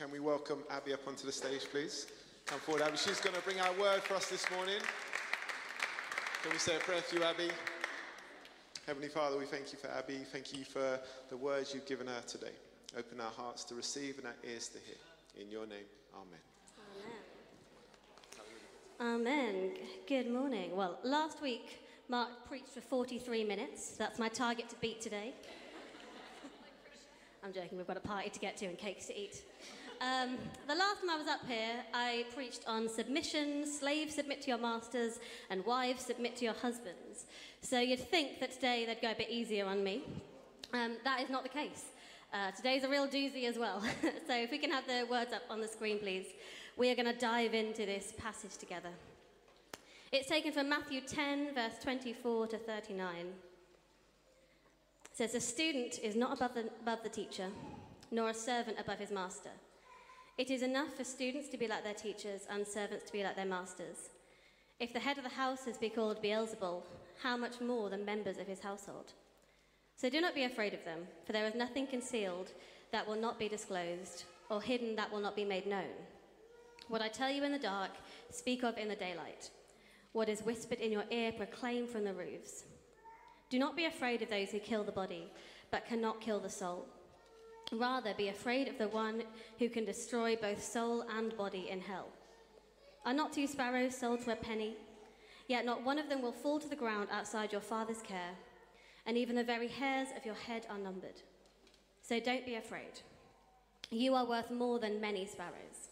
Can 0.00 0.10
we 0.10 0.18
welcome 0.18 0.60
Abie 0.70 0.94
up 0.94 1.06
onto 1.06 1.26
the 1.26 1.32
stage, 1.32 1.66
please? 1.70 2.06
Come 2.46 2.58
forward, 2.60 2.82
Abie. 2.82 2.96
She's 2.96 3.20
going 3.20 3.36
to 3.36 3.42
bring 3.42 3.60
our 3.60 3.72
word 3.74 4.00
for 4.00 4.14
us 4.14 4.30
this 4.30 4.50
morning. 4.50 4.80
Can 6.42 6.52
we 6.52 6.56
say 6.56 6.76
a 6.76 6.78
prayer 6.78 7.02
for 7.02 7.16
you, 7.16 7.22
Abie? 7.22 7.50
Heavenly 8.86 9.10
Father, 9.10 9.36
we 9.36 9.44
thank 9.44 9.72
you 9.72 9.78
for 9.78 9.88
Abie. 9.88 10.24
Thank 10.32 10.56
you 10.56 10.64
for 10.64 10.98
the 11.28 11.36
words 11.36 11.74
you've 11.74 11.84
given 11.84 12.06
her 12.06 12.22
today. 12.26 12.52
Open 12.96 13.20
our 13.20 13.30
hearts 13.30 13.62
to 13.64 13.74
receive 13.74 14.16
and 14.16 14.26
our 14.26 14.36
ears 14.42 14.68
to 14.68 14.78
hear. 14.78 15.44
In 15.44 15.50
your 15.50 15.66
name, 15.66 15.84
amen. 16.14 16.40
Amen. 19.02 19.72
Good 20.08 20.30
morning. 20.30 20.74
Well, 20.74 20.98
last 21.04 21.42
week 21.42 21.84
Mark 22.08 22.30
preached 22.48 22.70
for 22.70 22.80
43 22.80 23.44
minutes. 23.44 23.98
That's 23.98 24.18
my 24.18 24.30
target 24.30 24.70
to 24.70 24.76
beat 24.76 25.02
today. 25.02 25.34
I'm 27.44 27.52
joking, 27.52 27.76
we've 27.76 27.86
got 27.86 27.98
a 27.98 28.00
party 28.00 28.30
to 28.30 28.40
get 28.40 28.56
to 28.56 28.64
and 28.64 28.78
cakes 28.78 29.04
to 29.08 29.20
eat. 29.20 29.42
Um, 30.00 30.38
the 30.66 30.74
last 30.74 31.00
time 31.00 31.10
I 31.10 31.18
was 31.18 31.26
up 31.26 31.40
here, 31.46 31.84
I 31.92 32.24
preached 32.34 32.64
on 32.66 32.88
submission, 32.88 33.66
slaves 33.66 34.14
submit 34.14 34.40
to 34.42 34.48
your 34.48 34.56
masters, 34.56 35.20
and 35.50 35.62
wives 35.66 36.06
submit 36.06 36.36
to 36.36 36.46
your 36.46 36.54
husbands. 36.54 37.26
So 37.60 37.80
you'd 37.80 38.00
think 38.00 38.40
that 38.40 38.52
today 38.52 38.86
they'd 38.86 39.02
go 39.02 39.10
a 39.10 39.14
bit 39.14 39.28
easier 39.28 39.66
on 39.66 39.84
me. 39.84 40.04
Um, 40.72 40.96
that 41.04 41.20
is 41.20 41.28
not 41.28 41.42
the 41.42 41.50
case. 41.50 41.84
Uh, 42.32 42.50
today's 42.52 42.82
a 42.82 42.88
real 42.88 43.06
doozy 43.06 43.44
as 43.44 43.58
well. 43.58 43.82
so 44.26 44.34
if 44.34 44.50
we 44.50 44.56
can 44.56 44.70
have 44.70 44.86
the 44.86 45.06
words 45.10 45.34
up 45.34 45.42
on 45.50 45.60
the 45.60 45.68
screen, 45.68 45.98
please. 45.98 46.28
We 46.78 46.90
are 46.90 46.94
going 46.94 47.12
to 47.12 47.20
dive 47.20 47.52
into 47.52 47.84
this 47.84 48.14
passage 48.16 48.56
together. 48.56 48.90
It's 50.12 50.28
taken 50.28 50.50
from 50.50 50.70
Matthew 50.70 51.02
10, 51.02 51.54
verse 51.54 51.74
24 51.82 52.46
to 52.46 52.56
39. 52.56 53.16
It 53.16 53.26
says, 55.12 55.34
A 55.34 55.40
student 55.40 55.98
is 56.02 56.16
not 56.16 56.32
above 56.32 56.54
the, 56.54 56.70
above 56.80 57.02
the 57.02 57.10
teacher, 57.10 57.48
nor 58.10 58.30
a 58.30 58.34
servant 58.34 58.78
above 58.80 58.98
his 58.98 59.10
master. 59.10 59.50
It 60.38 60.50
is 60.50 60.62
enough 60.62 60.94
for 60.96 61.04
students 61.04 61.48
to 61.50 61.58
be 61.58 61.68
like 61.68 61.84
their 61.84 61.94
teachers 61.94 62.42
and 62.48 62.66
servants 62.66 63.04
to 63.06 63.12
be 63.12 63.22
like 63.22 63.36
their 63.36 63.44
masters. 63.44 64.10
If 64.78 64.92
the 64.92 65.00
head 65.00 65.18
of 65.18 65.24
the 65.24 65.30
house 65.30 65.64
has 65.66 65.76
been 65.76 65.90
called 65.90 66.22
Beelzebul, 66.22 66.82
how 67.22 67.36
much 67.36 67.60
more 67.60 67.90
the 67.90 67.98
members 67.98 68.38
of 68.38 68.46
his 68.46 68.60
household? 68.60 69.12
So 69.96 70.08
do 70.08 70.20
not 70.20 70.34
be 70.34 70.44
afraid 70.44 70.72
of 70.72 70.84
them, 70.86 71.00
for 71.26 71.32
there 71.32 71.46
is 71.46 71.54
nothing 71.54 71.86
concealed 71.86 72.52
that 72.90 73.06
will 73.06 73.20
not 73.20 73.38
be 73.38 73.48
disclosed, 73.48 74.24
or 74.48 74.62
hidden 74.62 74.96
that 74.96 75.12
will 75.12 75.20
not 75.20 75.36
be 75.36 75.44
made 75.44 75.66
known. 75.66 75.92
What 76.88 77.02
I 77.02 77.08
tell 77.08 77.30
you 77.30 77.44
in 77.44 77.52
the 77.52 77.58
dark, 77.58 77.90
speak 78.30 78.62
of 78.64 78.78
in 78.78 78.88
the 78.88 78.96
daylight. 78.96 79.50
What 80.12 80.30
is 80.30 80.42
whispered 80.42 80.80
in 80.80 80.90
your 80.90 81.04
ear, 81.10 81.32
proclaim 81.32 81.86
from 81.86 82.04
the 82.04 82.14
roofs. 82.14 82.64
Do 83.50 83.58
not 83.58 83.76
be 83.76 83.84
afraid 83.84 84.22
of 84.22 84.30
those 84.30 84.50
who 84.50 84.58
kill 84.58 84.84
the 84.84 84.90
body, 84.90 85.30
but 85.70 85.86
cannot 85.86 86.20
kill 86.20 86.40
the 86.40 86.48
soul. 86.48 86.86
Rather, 87.72 88.14
be 88.14 88.28
afraid 88.28 88.68
of 88.68 88.78
the 88.78 88.88
one 88.88 89.22
who 89.58 89.68
can 89.68 89.84
destroy 89.84 90.36
both 90.36 90.62
soul 90.62 91.04
and 91.16 91.36
body 91.36 91.68
in 91.70 91.80
hell. 91.80 92.08
Are 93.04 93.14
not 93.14 93.32
two 93.32 93.46
sparrows 93.46 93.96
sold 93.96 94.20
for 94.20 94.32
a 94.32 94.36
penny? 94.36 94.74
Yet 95.46 95.64
not 95.64 95.84
one 95.84 95.98
of 95.98 96.08
them 96.08 96.22
will 96.22 96.32
fall 96.32 96.60
to 96.60 96.68
the 96.68 96.76
ground 96.76 97.08
outside 97.10 97.52
your 97.52 97.60
Father's 97.60 98.02
care, 98.02 98.36
and 99.06 99.16
even 99.16 99.36
the 99.36 99.44
very 99.44 99.68
hairs 99.68 100.08
of 100.16 100.24
your 100.24 100.34
head 100.34 100.66
are 100.68 100.78
numbered. 100.78 101.22
So 102.02 102.20
don't 102.20 102.46
be 102.46 102.56
afraid. 102.56 103.00
You 103.90 104.14
are 104.14 104.26
worth 104.26 104.50
more 104.50 104.78
than 104.78 105.00
many 105.00 105.26
sparrows. 105.26 105.90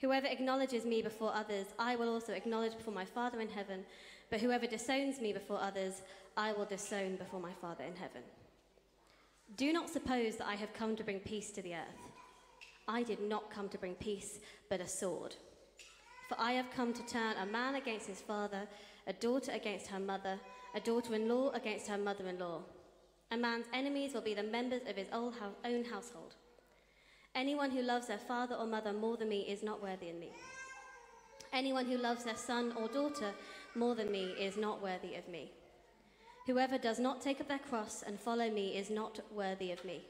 Whoever 0.00 0.26
acknowledges 0.26 0.84
me 0.84 1.02
before 1.02 1.34
others, 1.34 1.66
I 1.78 1.96
will 1.96 2.08
also 2.08 2.32
acknowledge 2.32 2.76
before 2.76 2.94
my 2.94 3.04
Father 3.04 3.40
in 3.40 3.48
heaven. 3.48 3.84
But 4.30 4.40
whoever 4.40 4.66
disowns 4.66 5.20
me 5.20 5.32
before 5.32 5.60
others, 5.60 6.02
I 6.36 6.52
will 6.52 6.64
disown 6.64 7.16
before 7.16 7.40
my 7.40 7.52
Father 7.52 7.84
in 7.84 7.96
heaven. 7.96 8.22
Do 9.56 9.72
not 9.72 9.88
suppose 9.88 10.36
that 10.36 10.48
I 10.48 10.54
have 10.56 10.74
come 10.74 10.96
to 10.96 11.04
bring 11.04 11.20
peace 11.20 11.50
to 11.52 11.62
the 11.62 11.74
earth. 11.74 12.02
I 12.88 13.02
did 13.02 13.20
not 13.20 13.50
come 13.50 13.68
to 13.68 13.78
bring 13.78 13.94
peace, 13.94 14.40
but 14.68 14.80
a 14.80 14.88
sword. 14.88 15.36
For 16.28 16.36
I 16.40 16.52
have 16.52 16.70
come 16.74 16.92
to 16.92 17.06
turn 17.06 17.36
a 17.36 17.46
man 17.46 17.76
against 17.76 18.08
his 18.08 18.20
father, 18.20 18.66
a 19.06 19.12
daughter 19.12 19.52
against 19.52 19.86
her 19.88 20.00
mother, 20.00 20.40
a 20.74 20.80
daughter 20.80 21.14
in 21.14 21.28
law 21.28 21.50
against 21.50 21.86
her 21.88 21.98
mother 21.98 22.26
in 22.26 22.38
law. 22.38 22.62
A 23.30 23.36
man's 23.36 23.66
enemies 23.72 24.12
will 24.12 24.22
be 24.22 24.34
the 24.34 24.42
members 24.42 24.82
of 24.88 24.96
his 24.96 25.08
own 25.12 25.84
household. 25.84 26.34
Anyone 27.34 27.70
who 27.70 27.82
loves 27.82 28.06
their 28.08 28.18
father 28.18 28.54
or 28.54 28.66
mother 28.66 28.92
more 28.92 29.16
than 29.16 29.28
me 29.28 29.42
is 29.42 29.62
not 29.62 29.82
worthy 29.82 30.10
of 30.10 30.16
me. 30.16 30.32
Anyone 31.52 31.86
who 31.86 31.96
loves 31.96 32.24
their 32.24 32.36
son 32.36 32.72
or 32.76 32.88
daughter 32.88 33.32
more 33.74 33.94
than 33.94 34.10
me 34.10 34.34
is 34.38 34.56
not 34.56 34.82
worthy 34.82 35.14
of 35.14 35.28
me. 35.28 35.52
Whoever 36.46 36.76
does 36.76 36.98
not 36.98 37.22
take 37.22 37.40
up 37.40 37.48
their 37.48 37.58
cross 37.58 38.02
and 38.06 38.20
follow 38.20 38.50
me 38.50 38.76
is 38.76 38.90
not 38.90 39.20
worthy 39.32 39.72
of 39.72 39.82
me. 39.84 40.02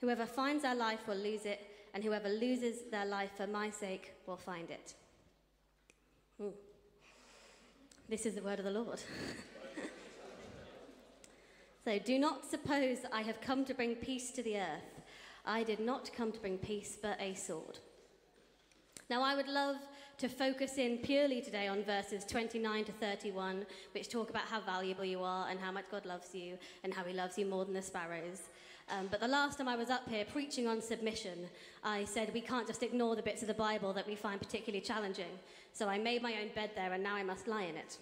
Whoever 0.00 0.26
finds 0.26 0.62
their 0.62 0.74
life 0.74 1.08
will 1.08 1.16
lose 1.16 1.44
it, 1.44 1.60
and 1.92 2.04
whoever 2.04 2.28
loses 2.28 2.82
their 2.90 3.06
life 3.06 3.30
for 3.36 3.46
my 3.46 3.70
sake 3.70 4.12
will 4.26 4.36
find 4.36 4.70
it. 4.70 4.94
Hmm. 6.40 6.48
This 8.08 8.26
is 8.26 8.34
the 8.34 8.42
word 8.42 8.58
of 8.58 8.64
the 8.64 8.70
Lord. 8.70 8.98
so 11.84 11.98
do 11.98 12.18
not 12.18 12.44
suppose 12.44 12.98
I 13.12 13.22
have 13.22 13.40
come 13.40 13.64
to 13.64 13.74
bring 13.74 13.96
peace 13.96 14.30
to 14.32 14.42
the 14.42 14.58
earth. 14.58 15.02
I 15.46 15.62
did 15.62 15.80
not 15.80 16.10
come 16.16 16.32
to 16.32 16.40
bring 16.40 16.58
peace, 16.58 16.96
but 17.00 17.20
a 17.20 17.34
sword. 17.34 17.78
Now, 19.10 19.22
I 19.22 19.34
would 19.34 19.48
love 19.48 19.76
to 20.18 20.28
focus 20.28 20.78
in 20.78 20.98
purely 20.98 21.40
today 21.40 21.66
on 21.66 21.82
verses 21.82 22.24
29 22.24 22.84
to 22.84 22.92
31, 22.92 23.66
which 23.92 24.08
talk 24.08 24.30
about 24.30 24.44
how 24.44 24.60
valuable 24.60 25.04
you 25.04 25.22
are 25.22 25.48
and 25.48 25.58
how 25.58 25.72
much 25.72 25.84
God 25.90 26.06
loves 26.06 26.34
you 26.34 26.56
and 26.82 26.94
how 26.94 27.04
He 27.04 27.12
loves 27.12 27.36
you 27.36 27.46
more 27.46 27.64
than 27.64 27.74
the 27.74 27.82
sparrows. 27.82 28.42
Um, 28.90 29.08
but 29.10 29.20
the 29.20 29.28
last 29.28 29.58
time 29.58 29.68
I 29.68 29.76
was 29.76 29.90
up 29.90 30.08
here 30.08 30.24
preaching 30.24 30.66
on 30.68 30.80
submission, 30.80 31.46
I 31.82 32.04
said 32.04 32.32
we 32.34 32.40
can't 32.40 32.66
just 32.66 32.82
ignore 32.82 33.16
the 33.16 33.22
bits 33.22 33.42
of 33.42 33.48
the 33.48 33.54
Bible 33.54 33.92
that 33.94 34.06
we 34.06 34.14
find 34.14 34.40
particularly 34.40 34.84
challenging. 34.84 35.38
So 35.72 35.88
I 35.88 35.98
made 35.98 36.22
my 36.22 36.34
own 36.40 36.48
bed 36.54 36.70
there 36.76 36.92
and 36.92 37.02
now 37.02 37.14
I 37.14 37.22
must 37.22 37.48
lie 37.48 37.62
in 37.62 37.76
it. 37.76 37.96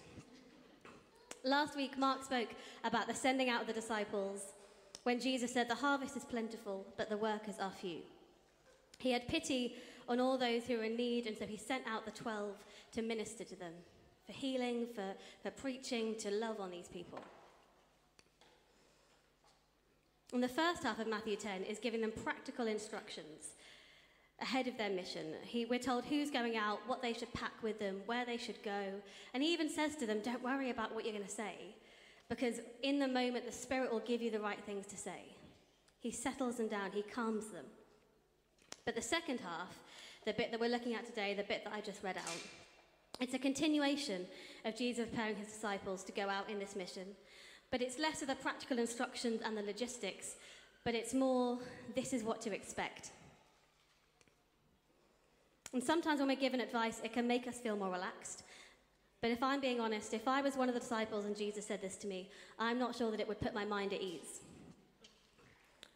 Last 1.45 1.75
week, 1.75 1.97
Mark 1.97 2.23
spoke 2.23 2.49
about 2.83 3.07
the 3.07 3.15
sending 3.15 3.49
out 3.49 3.61
of 3.61 3.67
the 3.67 3.73
disciples 3.73 4.53
when 5.03 5.19
Jesus 5.19 5.53
said, 5.53 5.69
The 5.69 5.75
harvest 5.75 6.15
is 6.15 6.23
plentiful, 6.23 6.85
but 6.97 7.09
the 7.09 7.17
workers 7.17 7.55
are 7.59 7.71
few. 7.71 7.99
He 8.99 9.11
had 9.11 9.27
pity 9.27 9.75
on 10.07 10.19
all 10.19 10.37
those 10.37 10.65
who 10.65 10.77
were 10.77 10.83
in 10.83 10.95
need, 10.95 11.27
and 11.27 11.37
so 11.37 11.45
he 11.45 11.57
sent 11.57 11.83
out 11.87 12.05
the 12.05 12.11
12 12.11 12.55
to 12.93 13.01
minister 13.01 13.43
to 13.43 13.55
them 13.55 13.73
for 14.25 14.31
healing, 14.31 14.87
for, 14.93 15.13
for 15.41 15.51
preaching, 15.51 16.15
to 16.15 16.31
love 16.31 16.59
on 16.59 16.71
these 16.71 16.87
people. 16.87 17.19
And 20.31 20.41
the 20.41 20.47
first 20.47 20.83
half 20.83 20.99
of 20.99 21.07
Matthew 21.07 21.35
10 21.35 21.63
is 21.63 21.77
giving 21.77 22.01
them 22.01 22.11
practical 22.23 22.67
instructions 22.67 23.53
ahead 24.41 24.67
of 24.67 24.77
their 24.77 24.89
mission. 24.89 25.33
He, 25.43 25.65
we're 25.65 25.79
told 25.79 26.05
who's 26.05 26.31
going 26.31 26.57
out, 26.57 26.79
what 26.87 27.01
they 27.01 27.13
should 27.13 27.31
pack 27.33 27.61
with 27.61 27.79
them, 27.79 28.01
where 28.07 28.25
they 28.25 28.37
should 28.37 28.61
go. 28.63 28.85
And 29.33 29.43
he 29.43 29.53
even 29.53 29.69
says 29.69 29.95
to 29.97 30.07
them, 30.07 30.21
Don't 30.23 30.43
worry 30.43 30.71
about 30.71 30.95
what 30.95 31.05
you're 31.05 31.13
going 31.13 31.25
to 31.25 31.31
say, 31.31 31.75
because 32.29 32.55
in 32.81 32.97
the 32.97 33.07
moment, 33.07 33.45
the 33.45 33.51
Spirit 33.51 33.91
will 33.91 33.99
give 33.99 34.21
you 34.21 34.31
the 34.31 34.39
right 34.39 34.63
things 34.65 34.87
to 34.87 34.97
say. 34.97 35.35
He 35.99 36.11
settles 36.11 36.57
them 36.57 36.67
down, 36.67 36.91
he 36.91 37.03
calms 37.03 37.47
them. 37.47 37.65
But 38.85 38.95
the 38.95 39.01
second 39.01 39.39
half, 39.39 39.77
the 40.25 40.33
bit 40.33 40.51
that 40.51 40.59
we're 40.59 40.69
looking 40.69 40.95
at 40.95 41.05
today, 41.05 41.33
the 41.33 41.43
bit 41.43 41.63
that 41.63 41.73
I 41.73 41.81
just 41.81 42.03
read 42.03 42.17
out, 42.17 42.37
it's 43.19 43.33
a 43.33 43.39
continuation 43.39 44.25
of 44.65 44.75
Jesus 44.75 45.07
preparing 45.09 45.35
his 45.35 45.47
disciples 45.47 46.03
to 46.03 46.11
go 46.11 46.29
out 46.29 46.49
in 46.49 46.59
this 46.59 46.75
mission. 46.75 47.07
But 47.71 47.81
it's 47.81 47.99
less 47.99 48.21
of 48.21 48.27
the 48.27 48.35
practical 48.35 48.79
instructions 48.79 49.41
and 49.43 49.57
the 49.57 49.61
logistics, 49.61 50.35
but 50.83 50.95
it's 50.95 51.13
more 51.13 51.59
this 51.95 52.13
is 52.13 52.23
what 52.23 52.41
to 52.41 52.53
expect. 52.53 53.11
And 55.73 55.83
sometimes 55.83 56.19
when 56.19 56.29
we're 56.29 56.35
given 56.35 56.61
advice, 56.61 57.01
it 57.03 57.13
can 57.13 57.27
make 57.27 57.47
us 57.47 57.57
feel 57.57 57.75
more 57.75 57.89
relaxed. 57.89 58.43
But 59.21 59.31
if 59.31 59.41
I'm 59.41 59.59
being 59.59 59.79
honest, 59.79 60.13
if 60.13 60.27
I 60.27 60.41
was 60.41 60.55
one 60.55 60.67
of 60.67 60.75
the 60.75 60.81
disciples 60.81 61.25
and 61.25 61.35
Jesus 61.35 61.65
said 61.65 61.81
this 61.81 61.95
to 61.97 62.07
me, 62.07 62.29
I'm 62.59 62.77
not 62.77 62.95
sure 62.95 63.09
that 63.09 63.19
it 63.19 63.27
would 63.27 63.41
put 63.41 63.53
my 63.53 63.65
mind 63.65 63.93
at 63.93 64.01
ease. 64.01 64.41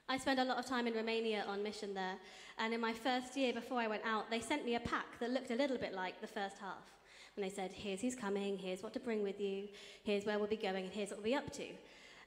I 0.10 0.18
spent 0.18 0.40
a 0.40 0.44
lot 0.46 0.58
of 0.58 0.66
time 0.66 0.88
in 0.88 0.94
Romania 0.94 1.44
on 1.48 1.62
mission 1.62 1.94
there, 1.94 2.16
and 2.58 2.74
in 2.74 2.80
my 2.80 2.94
first 2.94 3.36
year 3.36 3.52
before 3.52 3.80
I 3.80 3.88
went 3.88 4.04
out, 4.06 4.30
they 4.30 4.40
sent 4.40 4.66
me 4.66 4.76
a 4.76 4.80
pack 4.80 5.20
that 5.20 5.32
looked 5.32 5.52
a 5.52 5.56
little 5.56 5.78
bit 5.78 5.94
like 5.94 6.22
the 6.22 6.28
first 6.28 6.58
half. 6.60 6.94
And 7.36 7.44
they 7.44 7.50
said, 7.50 7.72
Here's 7.74 8.02
who's 8.02 8.16
coming, 8.16 8.58
here's 8.58 8.82
what 8.82 8.94
to 8.94 9.00
bring 9.00 9.22
with 9.22 9.40
you, 9.42 9.68
here's 10.04 10.26
where 10.26 10.40
we'll 10.40 10.48
be 10.48 10.56
going, 10.56 10.86
and 10.86 10.94
here's 10.94 11.10
what 11.10 11.18
we'll 11.18 11.26
be 11.26 11.36
up 11.36 11.52
to. 11.54 11.66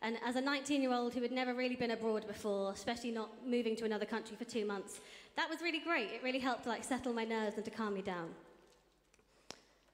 And 0.03 0.17
as 0.27 0.37
a 0.37 0.41
19 0.41 0.83
year 0.83 0.93
old 0.93 1.15
who 1.15 1.23
had 1.23 1.33
never 1.33 1.55
really 1.55 1.77
been 1.77 1.91
abroad 1.91 2.27
before, 2.27 2.73
especially 2.73 3.11
not 3.11 3.31
moving 3.47 3.77
to 3.77 3.85
another 3.85 4.07
country 4.07 4.37
for 4.37 4.45
two 4.45 4.65
months, 4.65 5.01
that 5.37 5.49
was 5.49 5.61
really 5.61 5.81
great. 5.81 6.11
It 6.11 6.23
really 6.23 6.39
helped 6.39 6.67
like 6.67 6.85
settle 6.85 7.13
my 7.13 7.25
nerves 7.25 7.57
and 7.57 7.65
to 7.65 7.71
calm 7.71 7.95
me 7.95 8.03
down. 8.03 8.31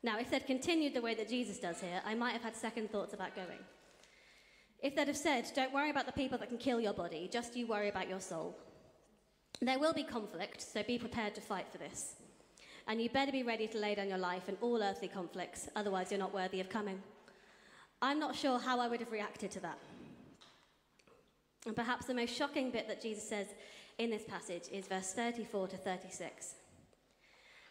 Now, 0.03 0.19
if 0.19 0.31
they'd 0.31 0.47
continued 0.47 0.95
the 0.95 1.01
way 1.01 1.15
that 1.15 1.29
Jesus 1.29 1.59
does 1.59 1.81
here, 1.81 2.01
I 2.05 2.15
might 2.15 2.33
have 2.33 2.43
had 2.43 2.55
second 2.55 2.91
thoughts 2.91 3.15
about 3.15 3.35
going. 3.35 3.59
If 4.83 4.95
they'd 4.95 5.09
have 5.09 5.17
said, 5.17 5.51
Don't 5.55 5.73
worry 5.73 5.91
about 5.91 6.07
the 6.07 6.13
people 6.13 6.39
that 6.39 6.49
can 6.49 6.59
kill 6.59 6.81
your 6.81 6.93
body, 6.93 7.29
just 7.33 7.57
you 7.57 7.67
worry 7.67 7.89
about 7.89 8.09
your 8.09 8.21
soul. 8.21 8.57
There 9.61 9.79
will 9.79 9.95
be 9.95 10.05
conflict, 10.05 10.61
so 10.61 10.83
be 10.83 10.99
prepared 10.99 11.35
to 11.35 11.41
fight 11.41 11.67
for 11.71 11.79
this. 11.79 12.17
And 12.87 13.01
you 13.01 13.09
better 13.09 13.33
be 13.33 13.43
ready 13.43 13.67
to 13.69 13.79
lay 13.79 13.95
down 13.95 14.09
your 14.09 14.19
life 14.19 14.49
in 14.49 14.57
all 14.61 14.83
earthly 14.83 15.09
conflicts, 15.09 15.69
otherwise, 15.75 16.11
you're 16.11 16.21
not 16.21 16.35
worthy 16.35 16.61
of 16.61 16.69
coming. 16.69 17.03
I'm 18.03 18.21
not 18.21 18.37
sure 18.37 18.59
how 18.59 18.79
I 18.79 18.89
would 18.89 19.01
have 19.01 19.11
reacted 19.11 19.51
to 19.53 19.61
that. 19.61 19.79
And 21.67 21.75
perhaps 21.75 22.07
the 22.07 22.15
most 22.15 22.35
shocking 22.35 22.71
bit 22.71 22.87
that 22.87 23.03
Jesus 23.03 23.29
says 23.29 23.49
in 23.99 24.11
this 24.11 24.25
passage 24.25 24.65
is 24.71 24.87
verse 24.87 25.13
34 25.15 25.69
to 25.69 25.77
36, 25.77 26.55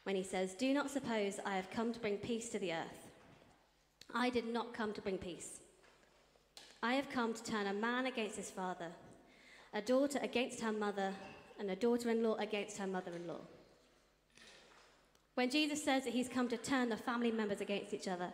when 0.03 0.15
he 0.15 0.23
says, 0.23 0.55
Do 0.55 0.73
not 0.73 0.89
suppose 0.89 1.39
I 1.45 1.55
have 1.55 1.69
come 1.69 1.93
to 1.93 1.99
bring 1.99 2.17
peace 2.17 2.49
to 2.49 2.59
the 2.59 2.73
earth. 2.73 3.11
I 4.13 4.29
did 4.29 4.47
not 4.47 4.73
come 4.73 4.91
to 4.93 5.01
bring 5.01 5.17
peace. 5.17 5.59
I 6.85 6.93
have 6.93 7.09
come 7.09 7.33
to 7.33 7.43
turn 7.43 7.65
a 7.65 7.73
man 7.73 8.05
against 8.05 8.35
his 8.35 8.51
father, 8.51 8.89
a 9.73 9.81
daughter 9.81 10.19
against 10.21 10.61
her 10.61 10.71
mother, 10.71 11.13
and 11.59 11.71
a 11.71 11.75
daughter 11.75 12.11
in 12.11 12.21
law 12.21 12.35
against 12.35 12.77
her 12.77 12.85
mother 12.85 13.11
in 13.15 13.27
law. 13.27 13.41
When 15.33 15.49
Jesus 15.49 15.83
says 15.83 16.03
that 16.03 16.13
he's 16.13 16.29
come 16.29 16.47
to 16.47 16.57
turn 16.57 16.89
the 16.89 16.95
family 16.95 17.31
members 17.31 17.59
against 17.59 17.91
each 17.95 18.07
other, 18.07 18.31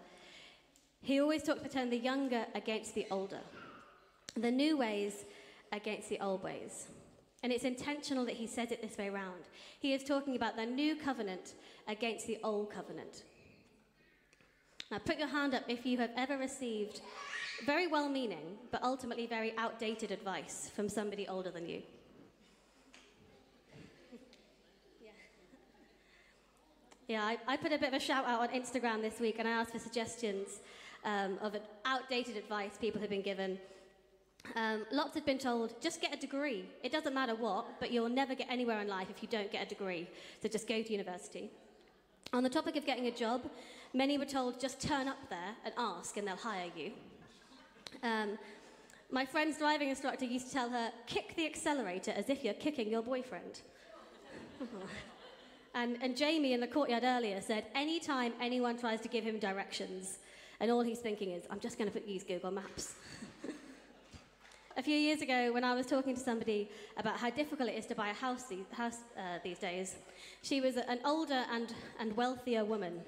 he 1.02 1.22
always 1.22 1.44
talks 1.44 1.62
about 1.62 1.72
turning 1.72 1.92
the 1.92 1.98
younger 2.00 2.46
against 2.54 2.94
the 2.94 3.08
older, 3.10 3.40
the 4.36 4.52
new 4.52 4.76
ways 4.76 5.24
against 5.72 6.10
the 6.10 6.20
old 6.20 6.44
ways. 6.44 6.88
And 7.44 7.54
it's 7.54 7.64
intentional 7.64 8.26
that 8.26 8.36
he 8.36 8.48
says 8.48 8.70
it 8.74 8.82
this 8.82 8.98
way 8.98 9.08
around. 9.08 9.44
He 9.80 9.94
is 9.94 10.04
talking 10.04 10.36
about 10.36 10.58
the 10.58 10.66
new 10.66 10.98
covenant 10.98 11.54
against 11.88 12.28
the 12.28 12.38
old 12.44 12.70
covenant. 12.70 13.24
Now, 14.92 14.98
put 14.98 15.20
your 15.20 15.30
hand 15.30 15.54
up 15.54 15.64
if 15.70 15.86
you 15.86 15.98
have 16.00 16.12
ever 16.18 16.38
received 16.38 17.00
very 17.66 17.88
well 17.88 18.10
meaning, 18.10 18.58
but 18.72 18.84
ultimately 18.84 19.26
very 19.26 19.54
outdated 19.58 20.12
advice 20.12 20.70
from 20.76 20.90
somebody 20.90 21.28
older 21.28 21.52
than 21.52 21.68
you. 21.68 21.82
Yeah, 27.08 27.24
I, 27.26 27.38
I, 27.46 27.58
put 27.58 27.74
a 27.74 27.78
bit 27.78 27.90
of 27.90 27.94
a 27.94 28.00
shout 28.00 28.26
out 28.26 28.40
on 28.40 28.48
Instagram 28.50 29.02
this 29.02 29.20
week 29.20 29.36
and 29.38 29.46
I 29.46 29.52
asked 29.52 29.74
for 29.74 29.80
suggestions 29.80 30.62
um, 31.04 31.38
of 31.42 31.58
outdated 31.84 32.38
advice 32.38 32.78
people 32.80 33.02
have 33.02 33.10
been 33.10 33.22
given. 33.22 33.60
Um, 34.56 34.86
lots 34.94 35.16
have 35.16 35.26
been 35.26 35.38
told, 35.38 35.80
just 35.82 36.00
get 36.00 36.14
a 36.14 36.18
degree. 36.18 36.64
It 36.84 36.92
doesn't 36.94 37.14
matter 37.14 37.36
what, 37.36 37.82
but 37.82 37.92
you'll 37.92 38.08
never 38.08 38.34
get 38.34 38.48
anywhere 38.50 38.80
in 38.80 38.88
life 38.88 39.08
if 39.10 39.22
you 39.22 39.28
don't 39.28 39.52
get 39.52 39.66
a 39.66 39.70
degree. 39.70 40.08
So 40.42 40.48
just 40.48 40.70
go 40.70 40.82
to 40.82 40.92
university. 40.92 41.50
On 42.32 42.44
the 42.44 42.50
topic 42.50 42.78
of 42.78 42.86
getting 42.86 43.08
a 43.08 43.12
job, 43.12 43.42
many 43.94 44.18
were 44.18 44.26
told, 44.26 44.60
just 44.62 44.80
turn 44.80 45.10
up 45.10 45.18
there 45.30 45.56
and 45.66 45.74
ask 45.78 46.16
and 46.16 46.26
they'll 46.26 46.38
hire 46.38 46.72
you. 46.78 46.94
Um, 48.04 48.38
my 49.12 49.26
friend's 49.26 49.58
driving 49.58 49.90
instructor 49.90 50.26
used 50.26 50.48
to 50.48 50.54
tell 50.54 50.70
her, 50.70 50.92
kick 51.06 51.36
the 51.36 51.46
accelerator 51.46 52.12
as 52.12 52.30
if 52.30 52.44
you're 52.44 52.54
kicking 52.54 52.90
your 52.90 53.02
boyfriend. 53.02 53.62
And, 55.74 55.98
and 56.02 56.18
Jamie 56.18 56.54
in 56.54 56.60
the 56.60 56.68
courtyard 56.68 57.04
earlier 57.04 57.40
said, 57.42 57.66
anytime 57.74 58.34
anyone 58.42 58.78
tries 58.78 59.00
to 59.02 59.08
give 59.08 59.24
him 59.24 59.40
directions, 59.40 60.18
and 60.60 60.70
all 60.70 60.82
he's 60.82 61.00
thinking 61.00 61.32
is, 61.32 61.44
I'm 61.50 61.60
just 61.60 61.78
going 61.78 61.90
to 61.90 62.10
use 62.10 62.24
Google 62.24 62.52
Maps. 62.52 62.96
a 64.78 64.84
few 64.84 64.98
years 64.98 65.22
ago, 65.22 65.52
when 65.54 65.64
I 65.64 65.74
was 65.74 65.86
talking 65.86 66.14
to 66.14 66.20
somebody 66.20 66.70
about 66.98 67.18
how 67.18 67.30
difficult 67.30 67.70
it 67.70 67.76
is 67.76 67.86
to 67.88 67.96
buy 67.96 68.10
a 68.10 68.14
house 68.14 68.44
these, 68.44 68.66
house, 68.72 68.98
uh, 69.18 69.40
these 69.44 69.60
days, 69.60 69.96
she 70.42 70.60
was 70.60 70.76
an 70.76 71.00
older 71.06 71.46
and, 71.52 71.74
and 72.00 72.16
wealthier 72.18 72.66
woman. 72.66 73.00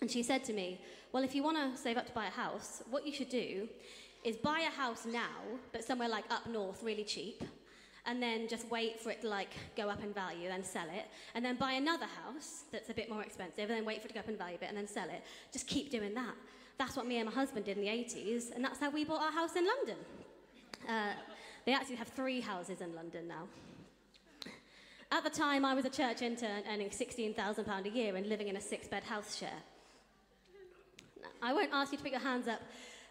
And 0.00 0.08
she 0.08 0.22
said 0.22 0.44
to 0.44 0.52
me, 0.52 0.80
Well, 1.12 1.24
if 1.24 1.34
you 1.34 1.42
want 1.42 1.56
to 1.56 1.80
save 1.80 1.96
up 1.96 2.06
to 2.06 2.12
buy 2.12 2.26
a 2.26 2.30
house, 2.30 2.82
what 2.90 3.04
you 3.04 3.12
should 3.12 3.28
do 3.28 3.68
is 4.24 4.36
buy 4.36 4.60
a 4.60 4.70
house 4.70 5.06
now, 5.06 5.38
but 5.72 5.84
somewhere 5.84 6.08
like 6.08 6.24
up 6.30 6.46
north, 6.46 6.82
really 6.82 7.04
cheap, 7.04 7.42
and 8.06 8.22
then 8.22 8.48
just 8.48 8.70
wait 8.70 9.00
for 9.00 9.10
it 9.10 9.20
to 9.22 9.28
like 9.28 9.50
go 9.76 9.88
up 9.88 10.02
in 10.02 10.12
value, 10.12 10.48
then 10.48 10.64
sell 10.64 10.86
it, 10.86 11.06
and 11.34 11.44
then 11.44 11.56
buy 11.56 11.72
another 11.72 12.06
house 12.06 12.64
that's 12.72 12.90
a 12.90 12.94
bit 12.94 13.10
more 13.10 13.22
expensive, 13.22 13.70
and 13.70 13.70
then 13.70 13.84
wait 13.84 14.00
for 14.00 14.06
it 14.06 14.08
to 14.08 14.14
go 14.14 14.20
up 14.20 14.28
in 14.28 14.36
value 14.36 14.56
a 14.56 14.58
bit, 14.58 14.68
and 14.68 14.78
then 14.78 14.88
sell 14.88 15.08
it. 15.08 15.22
Just 15.52 15.66
keep 15.66 15.90
doing 15.90 16.14
that. 16.14 16.34
That's 16.78 16.96
what 16.96 17.06
me 17.06 17.18
and 17.18 17.28
my 17.28 17.34
husband 17.34 17.64
did 17.64 17.76
in 17.76 17.82
the 17.82 17.90
80s, 17.90 18.54
and 18.54 18.64
that's 18.64 18.78
how 18.78 18.90
we 18.90 19.04
bought 19.04 19.22
our 19.22 19.32
house 19.32 19.56
in 19.56 19.66
London. 19.66 19.96
Uh, 20.88 21.12
they 21.66 21.74
actually 21.74 21.96
have 21.96 22.08
three 22.08 22.40
houses 22.40 22.80
in 22.80 22.94
London 22.94 23.28
now. 23.28 23.44
At 25.10 25.24
the 25.24 25.30
time, 25.30 25.64
I 25.64 25.74
was 25.74 25.84
a 25.84 25.90
church 25.90 26.22
intern 26.22 26.62
earning 26.70 26.90
£16,000 26.90 27.84
a 27.86 27.88
year 27.88 28.16
and 28.16 28.26
living 28.26 28.48
in 28.48 28.56
a 28.56 28.60
six 28.60 28.86
bed 28.88 29.02
house 29.04 29.36
share. 29.36 29.60
I 31.42 31.52
won't 31.52 31.70
ask 31.72 31.92
you 31.92 31.98
to 31.98 32.04
put 32.04 32.12
your 32.12 32.20
hands 32.20 32.46
up, 32.46 32.60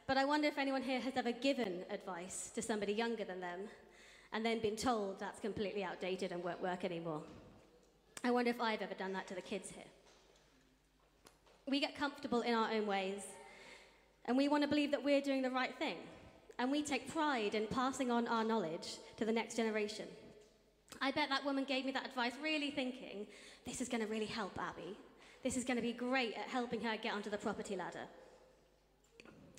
but 0.07 0.17
I 0.17 0.25
wonder 0.25 0.47
if 0.47 0.57
anyone 0.57 0.81
here 0.81 1.01
has 1.01 1.13
ever 1.17 1.33
given 1.33 1.83
advice 1.89 2.49
to 2.55 2.61
somebody 2.61 2.93
younger 2.93 3.25
than 3.25 3.41
them 3.41 3.59
and 4.33 4.45
then 4.45 4.59
been 4.59 4.75
told 4.75 5.19
that's 5.19 5.39
completely 5.39 5.83
outdated 5.83 6.31
and 6.31 6.43
won't 6.43 6.61
work 6.61 6.85
anymore. 6.85 7.21
I 8.23 8.31
wonder 8.31 8.51
if 8.51 8.61
I've 8.61 8.81
ever 8.81 8.93
done 8.93 9.13
that 9.13 9.27
to 9.27 9.35
the 9.35 9.41
kids 9.41 9.69
here. 9.69 9.85
We 11.67 11.79
get 11.79 11.97
comfortable 11.97 12.41
in 12.41 12.53
our 12.53 12.71
own 12.71 12.87
ways, 12.87 13.21
and 14.25 14.37
we 14.37 14.47
want 14.47 14.63
to 14.63 14.69
believe 14.69 14.91
that 14.91 15.03
we're 15.03 15.21
doing 15.21 15.41
the 15.41 15.51
right 15.51 15.75
thing, 15.77 15.97
and 16.57 16.71
we 16.71 16.81
take 16.81 17.11
pride 17.11 17.55
in 17.55 17.67
passing 17.67 18.09
on 18.09 18.27
our 18.27 18.43
knowledge 18.43 18.95
to 19.17 19.25
the 19.25 19.31
next 19.31 19.55
generation. 19.55 20.07
I 21.01 21.11
bet 21.11 21.29
that 21.29 21.45
woman 21.45 21.65
gave 21.65 21.85
me 21.85 21.91
that 21.91 22.05
advice 22.05 22.33
really 22.41 22.71
thinking, 22.71 23.27
this 23.65 23.81
is 23.81 23.89
going 23.89 24.01
to 24.01 24.07
really 24.07 24.25
help 24.25 24.57
Abie. 24.57 24.97
This 25.43 25.57
is 25.57 25.63
going 25.63 25.77
to 25.77 25.83
be 25.83 25.93
great 25.93 26.33
at 26.35 26.47
helping 26.47 26.81
her 26.81 26.95
get 26.97 27.13
onto 27.13 27.29
the 27.29 27.37
property 27.37 27.75
ladder. 27.75 28.07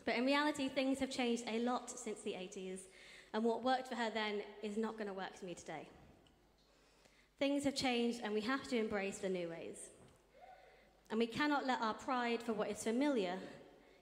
But 0.09 0.17
in 0.17 0.25
reality, 0.25 0.71
things 0.71 1.01
have 1.01 1.11
changed 1.11 1.45
a 1.47 1.59
lot 1.59 1.91
since 1.91 2.21
the 2.23 2.31
80s, 2.31 2.79
and 3.35 3.45
what 3.45 3.63
worked 3.63 3.89
for 3.89 3.95
her 3.95 4.09
then 4.09 4.41
is 4.63 4.79
not 4.79 4.95
going 4.95 5.07
to 5.07 5.13
work 5.13 5.37
for 5.37 5.45
me 5.45 5.53
today. 5.53 5.87
Things 7.39 7.63
have 7.65 7.75
changed, 7.75 8.23
and 8.25 8.33
we 8.33 8.41
have 8.41 8.67
to 8.69 8.79
embrace 8.79 9.19
the 9.19 9.29
new 9.29 9.51
ways. 9.51 9.77
And 11.11 11.19
we 11.19 11.27
cannot 11.27 11.67
let 11.67 11.83
our 11.83 11.93
pride 11.93 12.43
for 12.43 12.55
what 12.55 12.71
is 12.71 12.83
familiar 12.83 13.35